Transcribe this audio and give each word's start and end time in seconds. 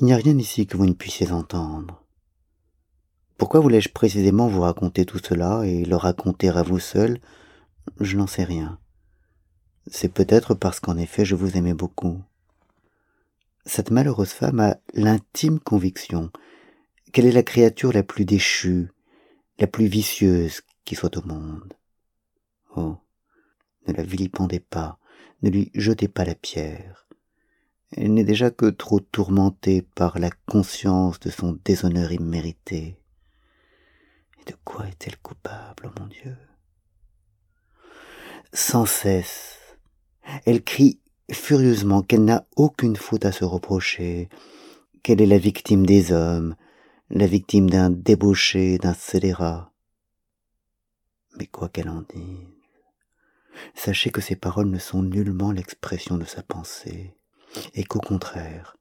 Il 0.00 0.04
n'y 0.04 0.12
a 0.12 0.16
rien 0.16 0.38
ici 0.38 0.66
que 0.66 0.76
vous 0.76 0.86
ne 0.86 0.92
puissiez 0.92 1.32
entendre. 1.32 2.04
Pourquoi 3.36 3.58
voulais-je 3.58 3.88
précisément 3.88 4.46
vous 4.46 4.60
raconter 4.60 5.04
tout 5.04 5.18
cela 5.18 5.66
et 5.66 5.84
le 5.84 5.96
raconter 5.96 6.48
à 6.50 6.62
vous 6.62 6.78
seul? 6.78 7.20
Je 7.98 8.16
n'en 8.16 8.28
sais 8.28 8.44
rien. 8.44 8.78
C'est 9.88 10.12
peut-être 10.12 10.54
parce 10.54 10.78
qu'en 10.78 10.96
effet 10.96 11.24
je 11.24 11.34
vous 11.34 11.56
aimais 11.56 11.74
beaucoup. 11.74 12.22
Cette 13.68 13.92
malheureuse 13.92 14.32
femme 14.32 14.58
a 14.58 14.78
l'intime 14.94 15.60
conviction 15.60 16.32
qu'elle 17.12 17.26
est 17.26 17.32
la 17.32 17.44
créature 17.44 17.92
la 17.92 18.02
plus 18.02 18.24
déchue, 18.24 18.90
la 19.60 19.68
plus 19.68 19.86
vicieuse 19.86 20.62
qui 20.84 20.96
soit 20.96 21.16
au 21.16 21.22
monde. 21.22 21.74
Oh, 22.74 22.96
ne 23.86 23.92
la 23.92 24.02
vilipendez 24.02 24.60
pas, 24.60 24.98
ne 25.42 25.50
lui 25.50 25.70
jetez 25.74 26.08
pas 26.08 26.24
la 26.24 26.34
pierre 26.34 27.08
elle 27.92 28.12
n'est 28.12 28.24
déjà 28.24 28.50
que 28.50 28.66
trop 28.66 29.00
tourmentée 29.00 29.82
par 29.82 30.18
la 30.18 30.30
conscience 30.46 31.18
de 31.20 31.30
son 31.30 31.58
déshonneur 31.64 32.12
immérité. 32.12 32.98
Et 34.40 34.50
de 34.50 34.56
quoi 34.64 34.86
est-elle 34.86 35.16
coupable, 35.18 35.86
oh 35.90 36.00
mon 36.00 36.06
Dieu? 36.06 36.36
Sans 38.52 38.86
cesse, 38.86 39.58
elle 40.44 40.62
crie 40.62 41.00
furieusement 41.30 42.02
qu'elle 42.02 42.24
n'a 42.24 42.46
aucune 42.56 42.96
faute 42.96 43.24
à 43.24 43.32
se 43.32 43.44
reprocher, 43.44 44.28
qu'elle 45.02 45.20
est 45.20 45.26
la 45.26 45.38
victime 45.38 45.84
des 45.84 46.12
hommes, 46.12 46.56
la 47.10 47.26
victime 47.26 47.70
d'un 47.70 47.90
débauché, 47.90 48.78
d'un 48.78 48.94
scélérat. 48.94 49.72
Mais 51.38 51.46
quoi 51.46 51.68
qu'elle 51.68 51.88
en 51.88 52.02
dise, 52.02 52.46
sachez 53.74 54.10
que 54.10 54.20
ces 54.20 54.36
paroles 54.36 54.70
ne 54.70 54.78
sont 54.78 55.02
nullement 55.02 55.52
l'expression 55.52 56.18
de 56.18 56.24
sa 56.24 56.42
pensée 56.42 57.14
et 57.74 57.84
qu'au 57.84 58.00
contraire, 58.00 58.76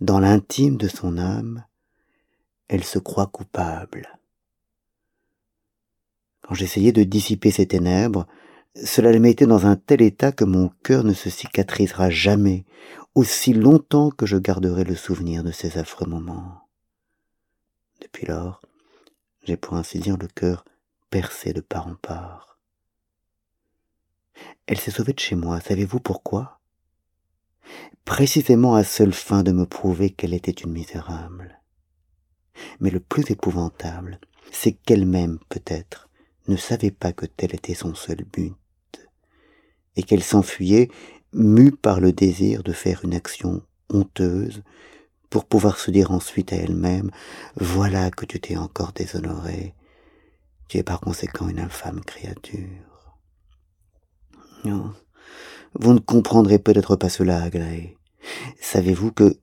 dans 0.00 0.20
l'intime 0.20 0.76
de 0.76 0.88
son 0.88 1.18
âme, 1.18 1.64
elle 2.68 2.84
se 2.84 2.98
croit 2.98 3.26
coupable. 3.26 4.18
Quand 6.42 6.54
j'essayais 6.54 6.92
de 6.92 7.04
dissiper 7.04 7.50
ces 7.50 7.66
ténèbres, 7.66 8.26
cela 8.74 9.12
la 9.12 9.18
mettait 9.18 9.46
dans 9.46 9.66
un 9.66 9.76
tel 9.76 10.02
état 10.02 10.32
que 10.32 10.44
mon 10.44 10.70
cœur 10.82 11.04
ne 11.04 11.12
se 11.12 11.30
cicatrisera 11.30 12.10
jamais, 12.10 12.64
aussi 13.14 13.52
longtemps 13.52 14.10
que 14.10 14.26
je 14.26 14.38
garderai 14.38 14.84
le 14.84 14.96
souvenir 14.96 15.44
de 15.44 15.52
ces 15.52 15.78
affreux 15.78 16.06
moments. 16.06 16.68
Depuis 18.00 18.26
lors, 18.26 18.62
j'ai 19.44 19.56
pour 19.56 19.74
ainsi 19.74 19.98
dire 19.98 20.16
le 20.16 20.28
cœur 20.28 20.64
percé 21.10 21.52
de 21.52 21.60
part 21.60 21.86
en 21.86 21.94
part. 21.96 22.58
Elle 24.66 24.78
s'est 24.78 24.90
sauvée 24.90 25.12
de 25.12 25.20
chez 25.20 25.36
moi, 25.36 25.60
savez-vous 25.60 26.00
pourquoi? 26.00 26.60
Précisément 28.04 28.74
à 28.74 28.84
seule 28.84 29.12
fin 29.12 29.42
de 29.42 29.52
me 29.52 29.66
prouver 29.66 30.10
qu'elle 30.10 30.34
était 30.34 30.50
une 30.50 30.72
misérable. 30.72 31.60
Mais 32.80 32.90
le 32.90 33.00
plus 33.00 33.30
épouvantable, 33.30 34.18
c'est 34.50 34.72
qu'elle-même, 34.72 35.38
peut-être, 35.48 36.08
ne 36.48 36.56
savait 36.56 36.90
pas 36.90 37.12
que 37.12 37.26
tel 37.26 37.54
était 37.54 37.74
son 37.74 37.94
seul 37.94 38.24
but, 38.24 38.54
et 39.96 40.02
qu'elle 40.02 40.22
s'enfuyait, 40.22 40.88
mue 41.32 41.72
par 41.72 42.00
le 42.00 42.12
désir 42.12 42.62
de 42.62 42.72
faire 42.72 43.04
une 43.04 43.14
action 43.14 43.62
honteuse, 43.90 44.62
pour 45.30 45.46
pouvoir 45.46 45.78
se 45.78 45.90
dire 45.90 46.10
ensuite 46.10 46.52
à 46.52 46.56
elle-même, 46.56 47.10
voilà 47.56 48.10
que 48.10 48.26
tu 48.26 48.38
t'es 48.38 48.56
encore 48.56 48.92
déshonorée, 48.92 49.74
tu 50.68 50.78
es 50.78 50.82
par 50.82 51.00
conséquent 51.00 51.48
une 51.48 51.60
infâme 51.60 52.02
créature. 52.02 53.18
Non, 54.64 54.92
vous 55.74 55.94
ne 55.94 55.98
comprendrez 55.98 56.58
peut-être 56.58 56.96
pas 56.96 57.08
cela, 57.08 57.42
Aglaé. 57.42 57.96
Savez-vous 58.60 59.12
que, 59.12 59.38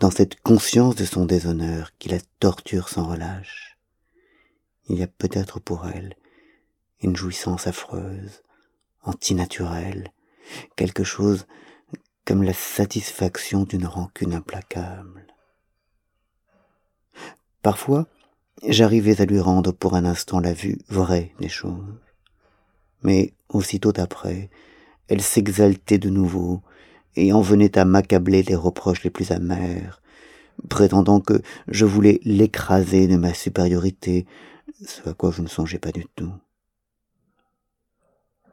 dans 0.00 0.10
cette 0.10 0.40
conscience 0.40 0.96
de 0.96 1.04
son 1.04 1.24
déshonneur 1.24 1.92
qui 1.98 2.08
la 2.08 2.18
torture 2.40 2.88
sans 2.88 3.08
relâche, 3.08 3.78
il 4.88 4.98
y 4.98 5.02
a 5.02 5.06
peut-être 5.06 5.60
pour 5.60 5.86
elle 5.86 6.14
une 7.00 7.16
jouissance 7.16 7.66
affreuse, 7.66 8.42
antinaturelle, 9.08 10.12
quelque 10.76 11.04
chose 11.04 11.46
comme 12.24 12.42
la 12.42 12.52
satisfaction 12.52 13.64
d'une 13.64 13.86
rancune 13.86 14.34
implacable. 14.34 15.26
Parfois, 17.62 18.06
j'arrivais 18.66 19.20
à 19.20 19.24
lui 19.24 19.40
rendre 19.40 19.72
pour 19.72 19.94
un 19.94 20.04
instant 20.04 20.40
la 20.40 20.52
vue 20.52 20.78
vraie 20.88 21.32
des 21.40 21.48
choses. 21.48 22.00
Mais 23.02 23.32
aussitôt 23.48 23.92
après, 23.96 24.50
elle 25.08 25.22
s'exaltait 25.22 25.98
de 25.98 26.10
nouveau, 26.10 26.62
et 27.16 27.32
en 27.32 27.40
venait 27.40 27.78
à 27.78 27.84
m'accabler 27.84 28.42
des 28.42 28.54
reproches 28.54 29.02
les 29.02 29.10
plus 29.10 29.32
amers, 29.32 30.02
prétendant 30.68 31.20
que 31.20 31.40
je 31.66 31.84
voulais 31.84 32.20
l'écraser 32.24 33.08
de 33.08 33.16
ma 33.16 33.34
supériorité, 33.34 34.26
ce 34.84 35.08
à 35.08 35.14
quoi 35.14 35.30
je 35.30 35.42
ne 35.42 35.48
songeais 35.48 35.78
pas 35.78 35.92
du 35.92 36.06
tout. 36.14 36.32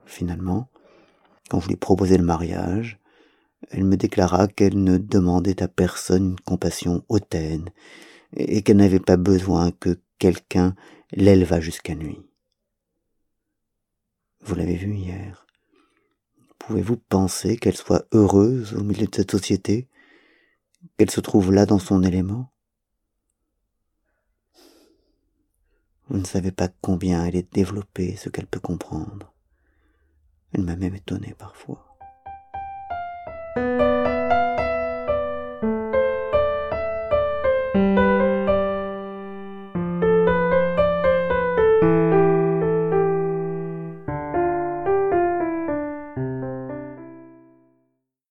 Finalement, 0.06 0.70
quand 1.50 1.60
je 1.60 1.68
lui 1.68 1.76
proposai 1.76 2.18
le 2.18 2.24
mariage, 2.24 3.00
elle 3.72 3.84
me 3.84 3.98
déclara 3.98 4.48
qu'elle 4.48 4.84
ne 4.84 4.98
demandait 4.98 5.62
à 5.62 5.68
personne 5.68 6.32
une 6.32 6.40
compassion 6.40 7.04
hautaine, 7.10 7.70
et 8.36 8.62
qu'elle 8.62 8.78
n'avait 8.78 9.00
pas 9.00 9.18
besoin 9.18 9.72
que 9.72 10.00
quelqu'un 10.20 10.76
l'élevât 11.12 11.62
jusqu'à 11.62 11.96
nuit. 11.96 12.22
Vous 14.42 14.56
l'avez 14.56 14.76
vu 14.76 14.94
hier. 14.96 15.46
Pouvez-vous 16.60 16.98
penser 16.98 17.58
qu'elle 17.58 17.78
soit 17.78 18.06
heureuse 18.12 18.74
au 18.74 18.84
milieu 18.84 19.08
de 19.08 19.16
cette 19.16 19.32
société 19.32 19.88
Qu'elle 20.98 21.12
se 21.12 21.20
trouve 21.20 21.52
là 21.52 21.66
dans 21.66 21.80
son 21.80 22.04
élément? 22.04 22.52
Vous 26.08 26.18
ne 26.18 26.26
savez 26.26 26.52
pas 26.52 26.70
combien 26.82 27.26
elle 27.26 27.36
est 27.36 27.54
développée, 27.54 28.16
ce 28.16 28.30
qu'elle 28.30 28.48
peut 28.48 28.60
comprendre. 28.60 29.35
Elle 30.58 30.64
m'a 30.64 30.78
même 30.78 30.96
étonné 30.96 31.36
parfois. 31.38 31.95